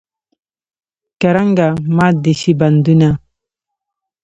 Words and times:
کرنګه 1.21 1.67
مات 1.95 2.15
دې 2.23 2.33
شي 2.39 2.51
بندونه. 2.59 3.09